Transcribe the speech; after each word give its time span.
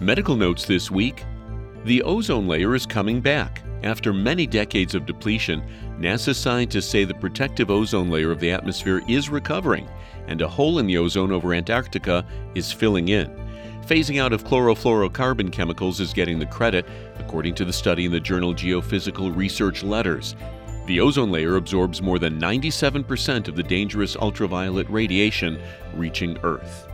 Medical 0.00 0.34
notes 0.34 0.64
this 0.64 0.90
week 0.90 1.26
The 1.84 2.02
ozone 2.02 2.48
layer 2.48 2.74
is 2.74 2.86
coming 2.86 3.20
back. 3.20 3.62
After 3.82 4.14
many 4.14 4.46
decades 4.46 4.94
of 4.94 5.04
depletion, 5.04 5.62
NASA 5.98 6.34
scientists 6.34 6.88
say 6.88 7.04
the 7.04 7.12
protective 7.12 7.70
ozone 7.70 8.08
layer 8.08 8.30
of 8.30 8.40
the 8.40 8.50
atmosphere 8.50 9.02
is 9.06 9.28
recovering, 9.28 9.86
and 10.26 10.40
a 10.40 10.48
hole 10.48 10.78
in 10.78 10.86
the 10.86 10.96
ozone 10.96 11.30
over 11.30 11.52
Antarctica 11.52 12.26
is 12.54 12.72
filling 12.72 13.08
in. 13.08 13.28
Phasing 13.86 14.18
out 14.18 14.32
of 14.32 14.44
chlorofluorocarbon 14.44 15.52
chemicals 15.52 16.00
is 16.00 16.14
getting 16.14 16.38
the 16.38 16.46
credit, 16.46 16.86
according 17.18 17.54
to 17.56 17.66
the 17.66 17.72
study 17.72 18.06
in 18.06 18.12
the 18.12 18.20
journal 18.20 18.54
Geophysical 18.54 19.36
Research 19.36 19.82
Letters. 19.82 20.34
The 20.86 21.00
ozone 21.00 21.30
layer 21.30 21.56
absorbs 21.56 22.00
more 22.00 22.18
than 22.18 22.40
97% 22.40 23.48
of 23.48 23.56
the 23.56 23.62
dangerous 23.62 24.16
ultraviolet 24.16 24.88
radiation 24.88 25.60
reaching 25.94 26.38
Earth. 26.42 26.89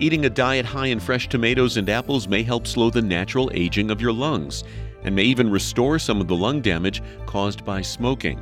Eating 0.00 0.26
a 0.26 0.30
diet 0.30 0.64
high 0.64 0.86
in 0.86 1.00
fresh 1.00 1.28
tomatoes 1.28 1.76
and 1.76 1.88
apples 1.88 2.28
may 2.28 2.44
help 2.44 2.68
slow 2.68 2.88
the 2.88 3.02
natural 3.02 3.50
aging 3.52 3.90
of 3.90 4.00
your 4.00 4.12
lungs 4.12 4.62
and 5.02 5.12
may 5.12 5.24
even 5.24 5.50
restore 5.50 5.98
some 5.98 6.20
of 6.20 6.28
the 6.28 6.36
lung 6.36 6.60
damage 6.60 7.02
caused 7.26 7.64
by 7.64 7.82
smoking. 7.82 8.40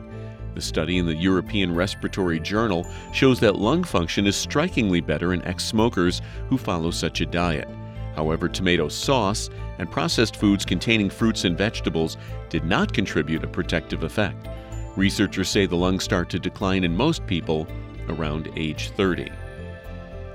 The 0.55 0.61
study 0.61 0.99
in 0.99 1.07
the 1.07 1.15
European 1.15 1.75
Respiratory 1.75 2.41
Journal 2.41 2.87
shows 3.15 3.41
that 3.41 3.57
lung 3.57 3.85
function 3.85 4.27
is 4.27 4.37
strikingly 4.37 5.01
better 5.01 5.33
in 5.33 5.43
ex 5.47 5.65
smokers 5.65 6.21
who 6.51 6.59
follow 6.59 6.91
such 6.91 7.23
a 7.23 7.27
diet. 7.27 7.69
However, 8.15 8.51
tomato 8.51 8.89
sauce 8.89 9.49
and 9.79 9.91
processed 9.91 10.37
foods 10.37 10.67
containing 10.67 11.09
fruits 11.09 11.45
and 11.45 11.57
vegetables 11.57 12.19
did 12.51 12.65
not 12.65 12.93
contribute 12.93 13.45
a 13.45 13.49
protective 13.49 14.03
effect. 14.03 14.47
Researchers 14.95 15.49
say 15.49 15.65
the 15.65 15.75
lungs 15.75 16.05
start 16.05 16.29
to 16.31 16.39
decline 16.39 16.85
in 16.85 16.95
most 16.95 17.27
people 17.27 17.67
around 18.11 18.51
age 18.57 18.91
30. 18.91 19.31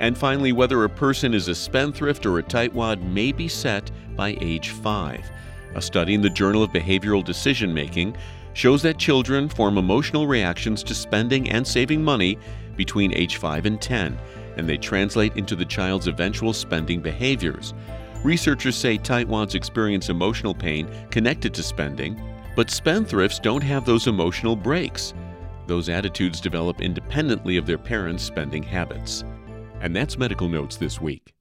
And 0.01 0.17
finally, 0.17 0.51
whether 0.51 0.83
a 0.83 0.89
person 0.89 1.35
is 1.35 1.47
a 1.47 1.53
spendthrift 1.53 2.25
or 2.25 2.39
a 2.39 2.43
tightwad 2.43 3.03
may 3.03 3.31
be 3.31 3.47
set 3.47 3.91
by 4.15 4.35
age 4.41 4.69
5. 4.69 5.31
A 5.75 5.81
study 5.81 6.15
in 6.15 6.21
the 6.21 6.29
Journal 6.29 6.63
of 6.63 6.71
Behavioral 6.71 7.23
Decision 7.23 7.71
Making 7.71 8.17
shows 8.53 8.81
that 8.81 8.97
children 8.97 9.47
form 9.47 9.77
emotional 9.77 10.25
reactions 10.25 10.81
to 10.83 10.95
spending 10.95 11.51
and 11.51 11.65
saving 11.65 12.03
money 12.03 12.39
between 12.75 13.15
age 13.15 13.37
5 13.37 13.67
and 13.67 13.79
10, 13.79 14.17
and 14.57 14.67
they 14.67 14.75
translate 14.75 15.37
into 15.37 15.55
the 15.55 15.63
child's 15.63 16.07
eventual 16.07 16.51
spending 16.51 16.99
behaviors. 16.99 17.75
Researchers 18.23 18.75
say 18.75 18.97
tightwads 18.97 19.53
experience 19.53 20.09
emotional 20.09 20.55
pain 20.55 20.89
connected 21.11 21.53
to 21.53 21.61
spending, 21.61 22.19
but 22.55 22.69
spendthrifts 22.69 23.39
don't 23.39 23.63
have 23.63 23.85
those 23.85 24.07
emotional 24.07 24.55
brakes. 24.55 25.13
Those 25.67 25.89
attitudes 25.89 26.41
develop 26.41 26.81
independently 26.81 27.57
of 27.57 27.67
their 27.67 27.77
parents' 27.77 28.23
spending 28.23 28.63
habits. 28.63 29.23
And 29.81 29.95
that's 29.95 30.15
Medical 30.15 30.47
Notes 30.47 30.77
this 30.77 31.01
week. 31.01 31.33